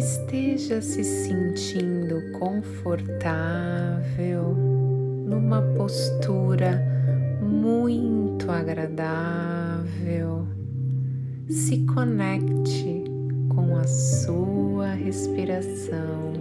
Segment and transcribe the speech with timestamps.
[0.00, 6.82] esteja se sentindo confortável numa postura
[7.42, 10.46] muito agradável.
[11.50, 13.04] Se conecte
[13.54, 16.32] com a sua respiração,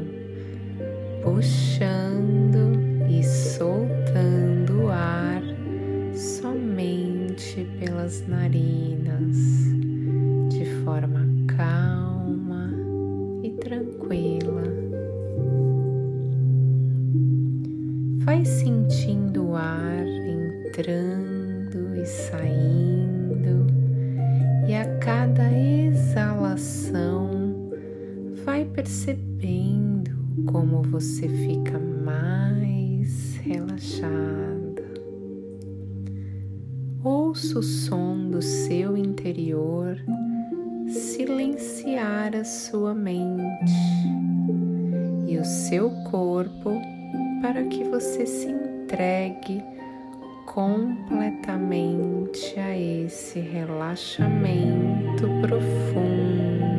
[1.22, 2.80] puxando
[3.10, 5.44] e soltando o ar
[6.16, 9.36] somente pelas narinas,
[10.48, 11.89] de forma calma
[18.40, 23.68] Vai sentindo o ar entrando e saindo,
[24.66, 27.30] e a cada exalação
[28.46, 30.12] vai percebendo
[30.46, 34.86] como você fica mais relaxada.
[37.04, 39.98] Ouça o som do seu interior
[40.88, 43.74] silenciar a sua mente
[45.28, 46.82] e o seu corpo
[47.42, 49.64] para que você se entregue
[50.46, 56.70] completamente a esse relaxamento profundo.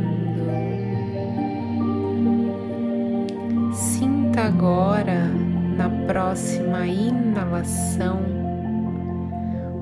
[3.73, 5.31] Sinta agora,
[5.77, 8.21] na próxima inalação,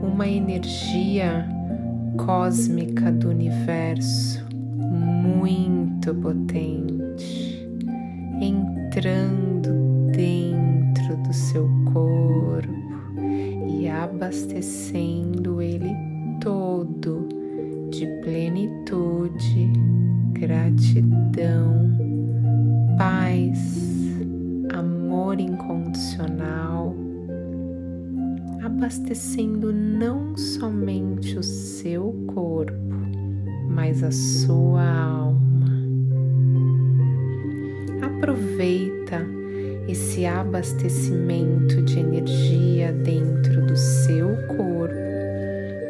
[0.03, 1.45] uma energia
[2.17, 7.67] cósmica do universo muito potente
[8.41, 10.48] entrando dentro
[11.27, 12.79] do seu corpo
[13.69, 15.95] e abastecendo ele
[16.41, 17.29] todo
[17.91, 19.73] de plenitude,
[20.33, 21.91] gratidão,
[22.97, 24.17] paz,
[24.75, 26.95] amor incondicional,
[28.63, 32.73] abastecendo não somente o seu corpo,
[33.69, 35.39] mas a sua alma.
[38.03, 39.38] Aproveita
[39.89, 44.95] esse abastecimento de energia dentro do seu corpo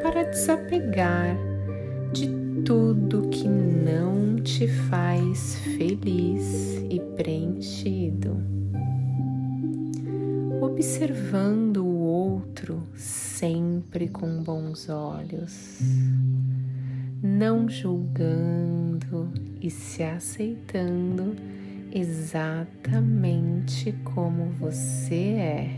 [0.02, 1.36] para desapegar
[2.12, 2.28] de
[2.64, 8.40] tudo que não te faz feliz e preenchido.
[10.60, 15.80] Observando o outro sempre com bons olhos,
[17.20, 19.28] não julgando
[19.60, 21.34] e se aceitando
[21.92, 25.74] exatamente como você é,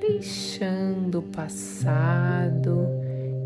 [0.00, 2.86] deixando o passado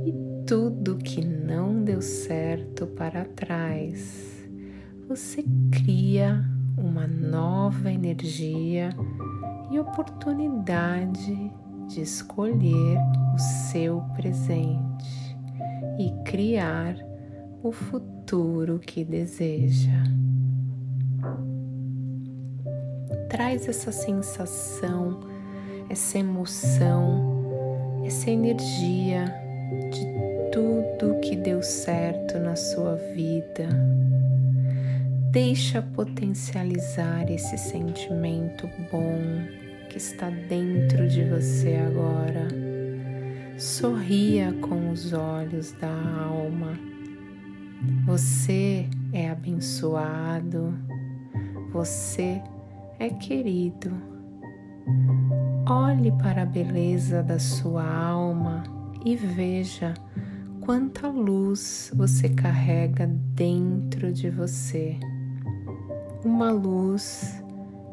[0.05, 0.15] e
[0.47, 4.47] tudo que não deu certo para trás.
[5.09, 6.45] Você cria
[6.77, 8.91] uma nova energia
[9.71, 11.53] e oportunidade
[11.89, 12.99] de escolher
[13.35, 15.37] o seu presente
[15.99, 16.97] e criar
[17.67, 20.05] o futuro que deseja.
[23.29, 25.19] Traz essa sensação,
[25.91, 29.35] essa emoção, essa energia
[29.91, 30.07] de
[30.53, 33.69] tudo que deu certo na sua vida.
[35.33, 39.19] Deixa potencializar esse sentimento bom
[39.91, 42.47] que está dentro de você agora.
[43.59, 46.96] Sorria com os olhos da alma.
[48.05, 50.75] Você é abençoado,
[51.73, 52.43] você
[52.99, 53.91] é querido.
[55.69, 58.63] Olhe para a beleza da sua alma
[59.05, 59.95] e veja
[60.61, 64.99] quanta luz você carrega dentro de você.
[66.25, 67.43] Uma luz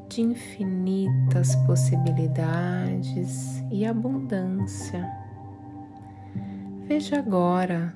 [0.09, 5.07] de infinitas possibilidades e abundância.
[6.85, 7.95] Veja agora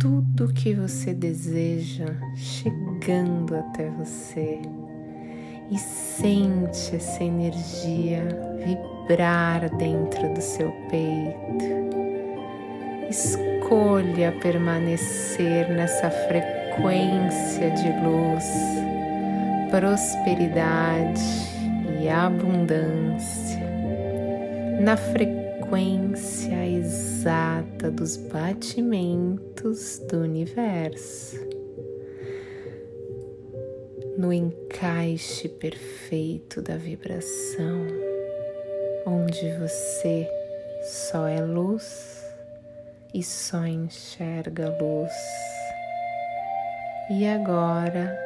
[0.00, 4.58] tudo que você deseja chegando até você
[5.70, 8.26] e sente essa energia
[8.64, 11.64] vibrar dentro do seu peito.
[13.10, 18.44] Escolha permanecer nessa frequência de luz,
[19.70, 21.20] prosperidade
[22.00, 23.62] e abundância,
[24.80, 25.43] na frequência
[25.76, 31.54] exata dos batimentos do universo
[34.16, 37.86] no encaixe perfeito da vibração,
[39.06, 40.28] onde você
[40.82, 42.24] só é luz
[43.12, 45.12] e só enxerga luz.
[47.10, 48.16] E agora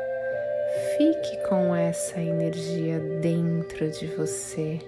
[0.97, 4.79] fique com essa energia dentro de você.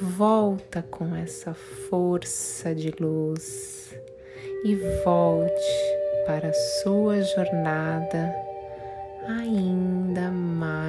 [0.00, 3.92] Volta com essa força de luz
[4.64, 5.52] e volte
[6.24, 8.32] para a sua jornada
[9.26, 10.87] ainda mais.